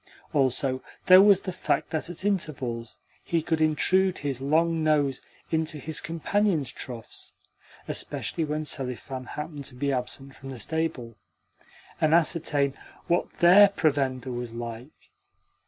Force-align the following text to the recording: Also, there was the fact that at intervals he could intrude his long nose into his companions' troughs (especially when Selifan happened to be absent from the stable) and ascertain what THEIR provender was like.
Also, 0.33 0.81
there 1.05 1.21
was 1.21 1.41
the 1.41 1.51
fact 1.51 1.91
that 1.91 2.09
at 2.09 2.25
intervals 2.25 2.97
he 3.23 3.39
could 3.43 3.61
intrude 3.61 4.17
his 4.17 4.41
long 4.41 4.83
nose 4.83 5.21
into 5.51 5.77
his 5.77 6.01
companions' 6.01 6.71
troughs 6.71 7.33
(especially 7.87 8.43
when 8.43 8.65
Selifan 8.65 9.25
happened 9.27 9.65
to 9.65 9.75
be 9.75 9.91
absent 9.91 10.33
from 10.35 10.49
the 10.49 10.57
stable) 10.57 11.17
and 12.01 12.15
ascertain 12.15 12.73
what 13.05 13.31
THEIR 13.33 13.67
provender 13.75 14.31
was 14.31 14.55
like. 14.55 15.11